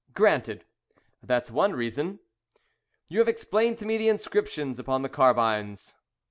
[0.15, 0.65] "Granted.
[1.21, 2.21] That's one reason."
[3.07, 5.93] "You have explained to me the inscriptions upon the carbines."